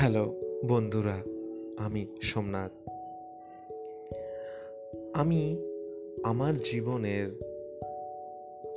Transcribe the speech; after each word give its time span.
Hello. 0.00 0.34
বন্ধুরা, 0.68 1.16
আমি 1.78 2.06
সোমনাথ। 2.22 2.90
আমি 5.14 5.58
আমার 6.24 6.54
জীবনের 6.58 7.40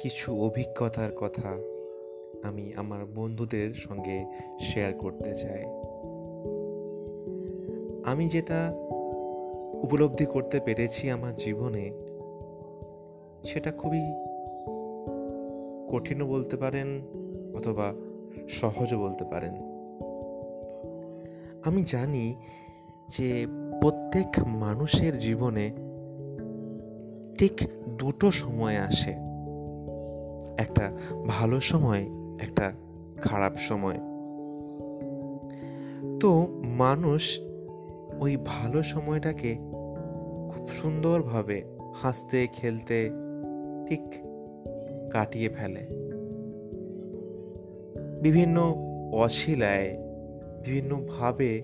কিছু 0.02 0.42
অভিজ্ঞতার 0.42 1.12
কথা 1.16 1.50
আমি 2.48 2.74
আমার 2.74 3.06
বন্ধুদের 3.06 3.74
সঙ্গে 3.74 4.26
শেয়ার 4.60 4.94
করতে 4.94 5.36
চাই। 5.36 5.64
আমি 8.06 8.30
যেটা 8.30 8.74
উপলব্ধি 9.84 10.26
করতে 10.26 10.60
পেরেছি 10.60 11.10
আমার 11.10 11.36
জীবনে, 11.36 11.92
সেটা 13.44 13.72
খুবই 13.72 14.02
কঠিনও 15.90 16.28
বলতে 16.28 16.58
পারেন 16.58 17.02
অথবা 17.56 17.94
সহজও 18.50 19.00
বলতে 19.00 19.26
পারেন। 19.26 19.73
আমি 21.66 21.84
জানি 21.84 22.36
যে 23.10 23.48
প্রত্যেক 23.82 24.40
মানুষের 24.40 25.18
জীবনে 25.18 25.72
ঠিক 27.38 27.68
দুটো 27.90 28.32
সময় 28.32 28.78
আসে। 28.78 29.12
একটা 30.58 30.92
ভালো 31.28 31.60
সময়, 31.60 32.06
একটা 32.40 32.72
খারাপ 33.22 33.58
সময়। 33.58 33.98
তো 36.20 36.48
মানুষ 36.64 37.40
ওই 38.20 38.38
ভালো 38.46 38.84
সময়টাকে 38.84 39.56
খুব 40.52 40.68
সুন্দরভাবে 40.70 41.64
হাসতে, 41.96 42.48
খেলতে 42.48 43.10
ঠিক 43.86 44.02
কাটিয়ে 45.12 45.50
ফেলে। 45.50 45.88
বিভিন্ন 48.22 48.76
অছিলায় 49.14 50.13
বিভিন্নভাবে 50.64 51.62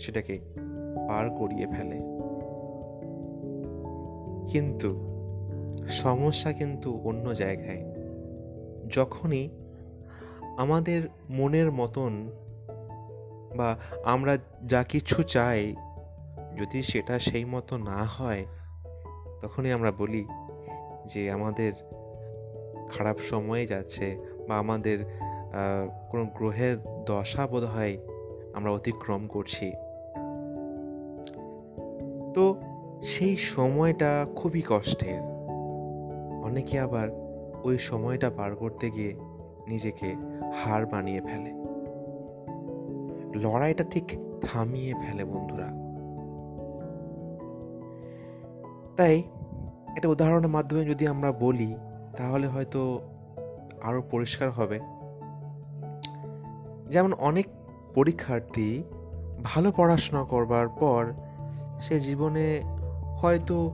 সেটাকে 0.00 0.38
পার 1.08 1.30
করিয়ে 1.30 1.66
ফেলে। 1.66 2.00
কিন্তু 4.48 5.10
সমস্যা 5.88 6.52
কিন্তু 6.52 7.00
অন্য 7.04 7.34
জায়গায়। 7.34 7.84
যখনই 8.88 9.48
আমাদের 10.58 11.02
মনের 11.30 11.72
মতন 11.72 12.30
বা 13.56 13.78
আমরা 14.04 14.38
যা 14.66 14.82
কিছু 14.82 15.22
চাই, 15.22 15.74
যদি 16.58 16.82
সেটা 16.82 17.18
সেই 17.18 17.44
মতো 17.44 17.76
না 17.76 18.04
হয়, 18.04 18.46
তখনই 19.42 19.72
আমরা 19.72 19.92
বলি 19.92 20.26
যে 21.14 21.30
আমাদের 21.30 21.72
খারাপ 22.88 23.18
সময় 23.18 23.66
যাচ্ছে 23.66 24.18
বা 24.48 24.58
আমাদের 24.58 24.98
কোনো 26.10 26.24
গ্রহের 26.24 26.76
দশা 27.06 27.46
বোধ 27.46 27.64
হয় 27.64 27.98
আমরা 28.54 28.70
অতিক্রম 28.70 29.26
করছি। 29.26 29.72
তো 32.34 32.56
সেই 33.02 33.36
সময়টা 33.36 34.26
খুবই 34.36 34.62
কষ্টের। 34.68 35.22
অনেকে 36.44 36.80
আবার 36.80 37.08
ওই 37.64 37.78
সময়টা 37.78 38.30
পার 38.30 38.56
করতে 38.56 38.90
গিয়ে 38.90 39.14
নিজেকে 39.68 40.16
হার 40.54 40.86
বানিয়ে 40.86 41.20
ফেলে। 41.20 41.60
লড়াইটা 43.38 43.84
ঠিক 43.84 44.04
থামিয়ে 44.42 44.94
ফেলে 44.94 45.24
বন্ধুরা। 45.24 45.66
তাই 48.96 49.22
একটা 49.96 50.08
উদাহরণের 50.08 50.50
মাধ্যমে 50.50 50.84
যদি 50.84 51.06
আমরা 51.06 51.32
বলি, 51.32 51.76
তাহলে 52.16 52.46
হয়তো 52.46 53.00
আরও 53.82 54.02
পরিষ্কার 54.10 54.50
হবে। 54.50 54.80
যেমন 56.88 57.12
অনেক 57.12 57.46
পরীক্ষার্থী 57.94 58.82
ভালো 59.42 59.72
পড়াশোনা 59.76 60.24
করবার 60.24 60.68
পর 60.68 61.12
সে 61.80 62.00
জীবনে 62.00 62.62
হয়তো 63.18 63.72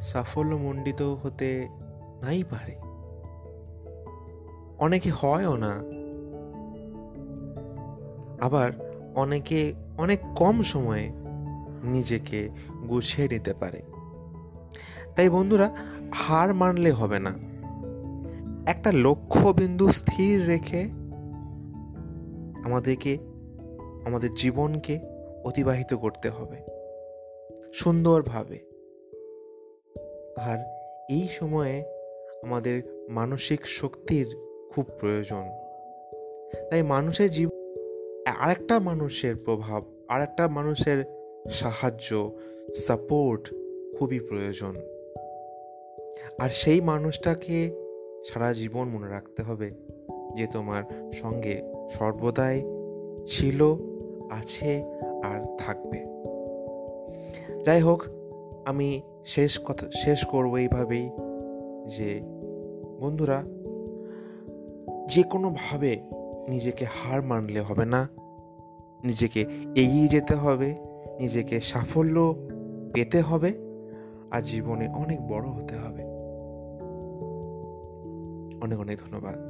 সাফল্যমণ্ডিত 0.00 1.02
হতে 1.02 1.68
নাই 2.22 2.42
পারে। 2.42 2.76
অনেকে 4.78 5.10
হয়ও 5.10 5.56
না। 5.56 5.72
আবার 8.44 8.70
অনেকে 9.14 9.74
অনেক 9.98 10.20
কম 10.36 10.62
সময়ে 10.62 11.10
নিজেকে 11.84 12.48
গুছিয়ে 12.88 13.28
নিতে 13.28 13.54
পারে। 13.54 13.82
তাই 15.16 15.30
বন্ধুরা, 15.30 15.76
হার 16.14 16.54
মানলে 16.54 16.92
হবে 16.92 17.18
না। 17.18 17.32
একটা 18.66 18.92
লক্ষ্য 18.92 19.48
বিন্দু 19.48 19.90
স্থির 19.90 20.46
রেখে 20.46 20.82
আমাদেরকে 22.64 23.29
আমাদের 24.06 24.34
জীবনকে 24.34 24.98
অতিবাহিত 25.44 25.94
করতে 25.94 26.28
হবে। 26.28 26.56
সুন্দরভাবে। 27.74 28.58
আর 30.36 30.58
এই 31.10 31.28
সময়ে 31.30 31.84
আমাদের 32.42 33.06
মানসিক 33.08 33.66
শক্তির 33.66 34.36
খুব 34.70 34.84
প্রয়োজন। 34.98 35.42
তাই 36.70 36.82
মানুষের 36.82 37.30
জীব 37.30 37.50
আরেকটা 38.26 38.78
মানুষের 38.78 39.36
প্রভাব, 39.36 39.84
আরেকটা 40.08 40.48
মানুষের 40.48 41.04
সাহায্য 41.50 42.32
সাপোর্ট 42.74 43.54
খুবই 43.98 44.20
প্রয়োজন। 44.20 44.76
আর 46.38 46.48
সেই 46.48 46.80
মানুষটাকে 46.80 47.70
সারা 48.24 48.52
জীবন 48.52 48.88
মনে 48.88 49.08
রাখতে 49.08 49.42
হবে 49.42 49.70
যে 50.36 50.46
তোমার 50.46 51.12
সঙ্গে 51.12 51.62
সর্বদাই 51.90 52.62
ছিল 53.26 53.89
আছে 54.30 54.84
আর 55.24 55.56
থাকবে। 55.58 56.04
যাই 57.66 57.80
হোক 57.80 58.02
আমি 58.64 59.00
শেষ 59.24 59.60
কথা, 59.64 59.86
শেষ 59.90 60.26
করব 60.26 60.56
এইভাবেই 60.56 61.10
যে, 61.86 62.20
বন্ধুরা 63.00 63.42
যে 65.08 65.22
কোনোভাবে 65.22 66.02
নিজেকে 66.48 66.84
হার 66.84 67.22
মানলে 67.22 67.60
হবে 67.60 67.84
না। 67.84 68.08
নিজেকে 69.04 69.40
এগিয়ে 69.76 70.08
যেতে 70.08 70.34
হবে, 70.34 70.74
নিজেকে 71.20 71.60
সাফল্য 71.60 72.36
পেতে 72.92 73.20
হবে, 73.20 73.52
আর 74.30 74.42
জীবনে 74.42 74.88
অনেক 74.88 75.20
বড় 75.20 75.48
হতে 75.48 75.74
হবে। 75.74 76.02
অনেক 78.62 78.80
অনেক 78.80 78.98
ধন্যবাদ। 78.98 79.49